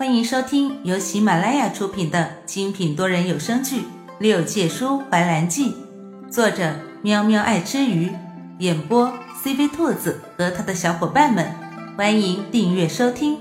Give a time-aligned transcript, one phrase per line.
[0.00, 3.82] 欢迎收听由喜马拉雅出品的精品多人有声剧
[4.18, 5.74] 《六界书怀兰记》，
[6.30, 8.10] 作者喵喵爱吃鱼，
[8.60, 9.12] 演播
[9.44, 11.54] CV 兔子和他的小伙伴们。
[11.98, 13.38] 欢迎订阅收听。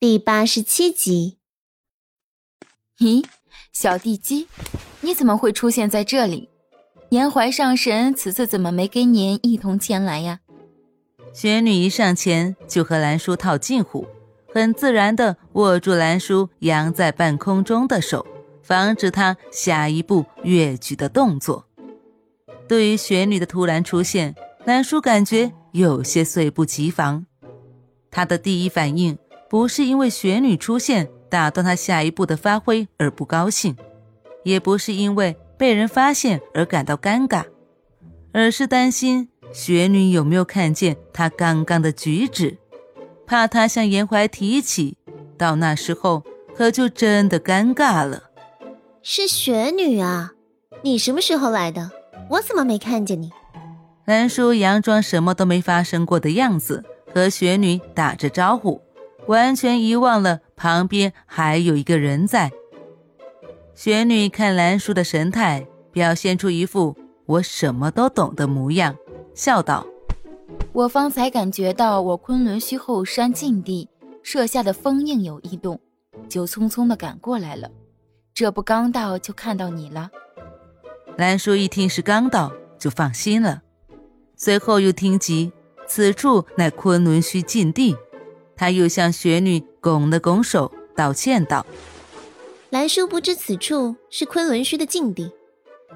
[0.00, 1.36] 第八十七集。
[2.96, 3.26] 咦，
[3.74, 4.48] 小地鸡，
[5.02, 6.48] 你怎么会出现在这里？
[7.10, 10.40] 年怀上神此次怎么没跟您一同前来呀？
[11.36, 14.06] 雪女一上前就和兰叔套近乎，
[14.54, 18.26] 很自然地握住兰叔扬在半空中的手，
[18.62, 21.66] 防止他下一步越举的动作。
[22.66, 27.26] 对于雪女的突然出现，兰叔感觉有些猝不及防。
[28.10, 29.18] 他的第一反应
[29.50, 33.76] 不是因为雪女出现打断他下一步的发挥而不高兴，
[34.42, 37.44] 也不是因为被人发现而感到尴尬，
[38.32, 39.28] 而是担心。
[39.52, 42.58] 雪女有没有看见他刚刚的举止？
[43.26, 44.96] 怕他向严怀提起，
[45.36, 46.22] 到那时候
[46.54, 48.24] 可就真的尴尬了。
[49.02, 50.32] 是雪女啊，
[50.82, 51.90] 你什么时候来的？
[52.30, 53.30] 我怎么没看见你？
[54.04, 58.80] 兰叔佯装什么都没发生过的样子，和雪女打着招呼，
[59.26, 62.52] 完全遗忘了旁边还有一个人在。
[63.74, 68.96] 雪女看兰叔的神态，表现出一副我什么都懂的模样。
[69.36, 69.86] 笑道
[70.72, 73.86] ：“我方才感觉到我昆仑虚后山禁地
[74.22, 75.78] 设下的封印有异动，
[76.26, 77.70] 就匆匆的赶过来了。
[78.32, 80.10] 这不刚到就看到你了。”
[81.18, 83.60] 兰叔一听是刚到，就放心了。
[84.36, 85.52] 随后又听及
[85.86, 87.94] 此处乃昆仑虚禁地，
[88.56, 91.66] 他又向雪女拱了拱手，道歉道
[92.70, 95.30] ：“兰叔不知此处是昆仑虚的禁地，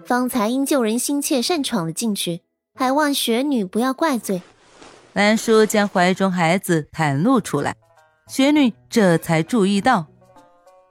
[0.04, 2.42] 方才因救人心切，擅闯了进去。”
[2.74, 4.42] 还望雪女不要怪罪。
[5.12, 7.74] 兰叔将怀中孩子袒露出来，
[8.28, 10.06] 雪女这才注意到。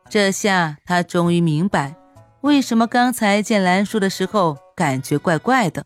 [0.10, 1.96] 这下她终于明白，
[2.42, 5.86] 为什么刚才见兰叔的时候感觉怪怪的，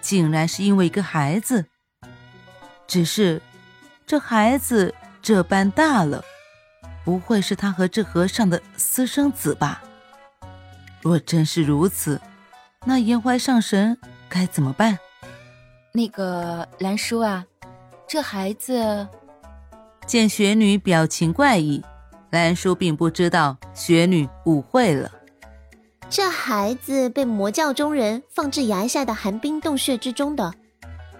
[0.00, 1.66] 竟然是因为一个孩子。
[2.86, 3.42] 只是，
[4.06, 6.24] 这孩子这般大了，
[7.04, 9.82] 不会是他和这和尚的私生子吧？
[11.02, 12.20] 若真是如此，
[12.84, 14.98] 那颜怀上神该怎么办？
[15.96, 17.42] 那个兰叔啊，
[18.06, 19.08] 这孩子
[20.06, 21.82] 见雪女表情怪异，
[22.28, 25.10] 兰叔并不知道雪女误会了。
[26.10, 30.52] 这孩子被魔教中人放置崖下的寒冰洞穴之中的，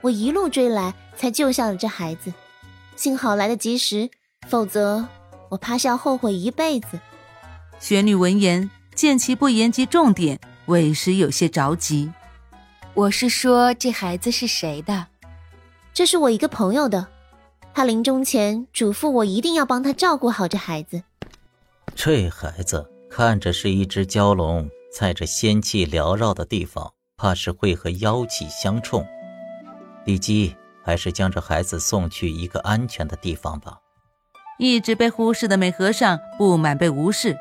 [0.03, 2.31] 我一路追来才救下了这孩子，
[2.97, 4.11] 幸好来得及时，
[4.47, 5.09] 否则
[5.49, 7.01] 我怕是要后悔一辈子。
[7.79, 12.13] 雪女闻言，见其不言及重点，委实有些着急。
[12.97, 15.07] 我是说，这孩子是谁的？
[15.93, 17.07] 这是我一个朋友的，
[17.75, 21.03] 他临终前嘱咐我一定要帮他照顾好这孩子。
[21.95, 29.07] 这孩子看着是一只蛟龙，在这仙气缭绕的地方，怕是会和妖气相冲。
[30.07, 33.79] 李基，还是将这孩子送去一个安全的地方吧。
[34.59, 37.37] 一直被忽视的美和尚不满被无视，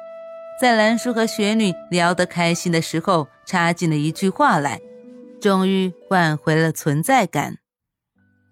[0.60, 4.82] 在兰叔和雪女聊得开心的时候，插进了一句话来。
[5.40, 7.58] 终于换回了存在感。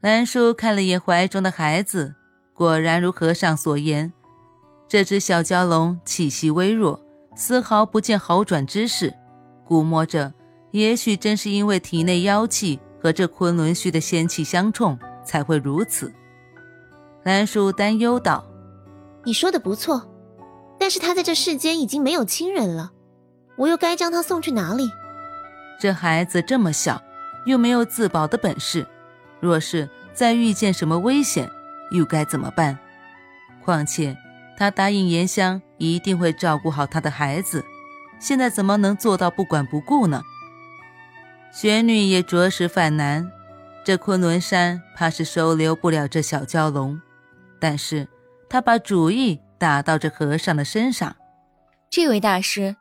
[0.02, 2.16] 兰叔看了眼怀中的孩子，
[2.54, 4.12] 果然如和尚所言，
[4.88, 7.00] 这只小蛟龙气息微弱，
[7.36, 9.14] 丝毫不见好转之势。
[9.66, 10.34] 估摸着，
[10.72, 16.14] 也许正是因为体内妖气和这昆仑虚的仙气相冲，才会如此。
[17.24, 18.46] 兰叔担忧道
[19.24, 20.10] ：“你说的不错，
[20.78, 22.92] 但是他在这世间已经没有亲人了，
[23.56, 24.90] 我又该将他送去哪里？”
[25.80, 27.02] 这孩子这么小，
[27.46, 28.88] 又没有自保的本事，
[29.40, 31.50] 若是再遇见什么危险，
[31.92, 32.78] 又该怎么办？
[33.64, 34.18] 况且
[34.58, 37.64] 他答应颜香一定会照顾好他的孩子，
[38.20, 40.22] 现在怎么能做到不管不顾呢？
[41.52, 43.32] 玄女也着实犯难，
[43.84, 47.00] 这昆仑山怕是收留不了这小蛟龙，
[47.60, 48.08] 但是
[48.50, 51.16] 她把主意打到这和尚的身上。
[51.90, 52.76] 这位大师，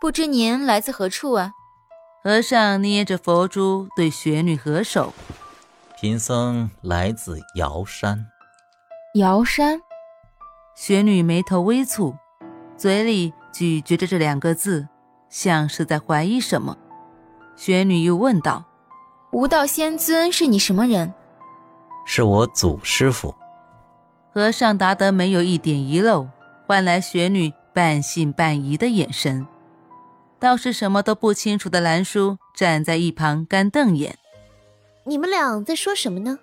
[0.00, 1.52] 不知您来自何处啊？
[2.26, 5.14] 和尚捏着佛珠，对雪女合手。
[5.96, 8.26] 贫僧来自瑶山。
[9.14, 9.80] 瑶山。
[10.74, 12.16] 雪女眉头微蹙，
[12.76, 14.88] 嘴里咀嚼着这两个字，
[15.30, 16.76] 像是在怀疑什么。
[17.54, 18.64] 雪女又问道
[19.30, 21.14] ：“无道仙尊是你什么人？”
[22.04, 23.32] 是我祖师傅。
[24.34, 26.26] 和尚答得没有一点遗漏，
[26.66, 29.46] 换来雪女半信半疑的眼神。
[30.38, 34.18] 倒是什么都不清楚的兰叔站在一旁干瞪眼。
[35.04, 36.38] 你们俩在说什么呢？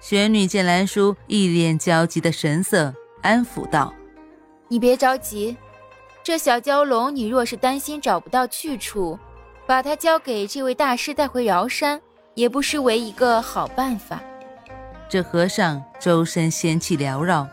[0.00, 3.92] 玄女见兰叔一脸焦急的神色，安抚道
[4.68, 5.56] ：“你别着急，
[6.22, 9.18] 这小蛟龙，你若是担心找不到去处，
[9.66, 12.00] 把它交给这位大师带回瑶山，
[12.34, 14.22] 也不失为一个好办法。”
[15.10, 17.46] 这和尚周身仙气缭绕，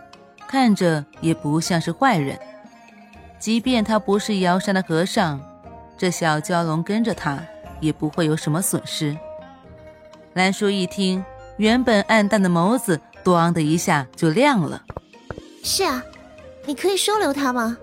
[0.48, 2.40] 看着也不像是坏人。
[3.40, 5.42] 即便他不是瑶山的和尚，
[5.98, 7.40] 这小蛟龙跟着他
[7.82, 9.18] 也不会有什么损失。
[10.34, 11.24] 兰叔一听，
[11.58, 14.84] 原本暗淡的眸子“咣”的一下就亮了。
[15.64, 16.04] 是啊，
[16.66, 17.78] 你可以收留他吗？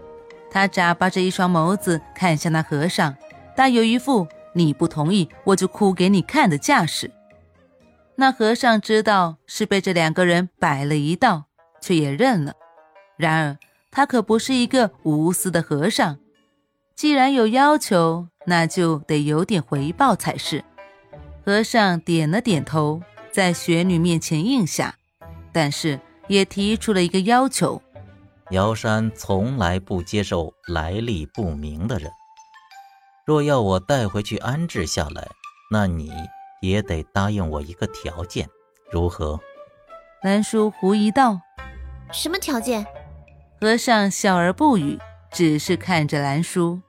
[0.50, 3.14] 他眨巴着一双眸子看向那和尚，
[3.56, 7.10] 大有一副你不同意我就哭给你看的架势。
[8.16, 11.44] 那和尚知道是被这两个人摆了一道，
[11.80, 12.54] 却也认了。
[13.16, 13.56] 然而。
[13.96, 16.18] 他可不是一个无私的和尚，
[16.96, 20.64] 既然有要求，那就得有点回报才是。
[21.44, 23.02] 和尚点了点头，
[23.32, 24.94] 在雪女面前应下，
[25.52, 27.82] 但是也提出了一个要求：
[28.50, 32.10] 瑶山从来不接受来历不明的人。
[33.26, 35.26] 若要我带回去安置下来，
[35.70, 36.12] 那你
[36.62, 38.48] 也得答应我一个条件，
[38.90, 39.40] 如何？
[40.22, 41.40] 兰叔狐疑道
[42.12, 42.86] ：“什么条件？”
[43.60, 44.98] 和尚笑而不语，
[45.34, 46.80] 只是看着兰叔。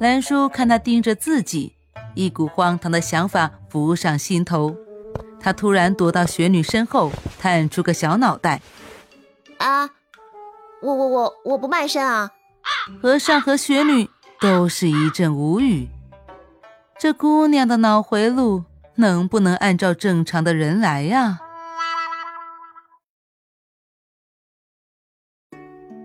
[0.00, 1.76] 兰叔看他盯着自己，
[2.14, 4.76] 一股荒唐的想法浮上心头。
[5.38, 8.60] 他突然躲到雪女身后，探出个小脑袋
[9.58, 9.88] ：“啊，
[10.82, 12.32] 我我我我不卖身啊！”
[13.00, 14.10] 和尚和雪女
[14.40, 15.88] 都是一阵无语。
[16.98, 18.64] 这姑娘的脑回路
[18.96, 21.40] 能不能按照正常的人来呀？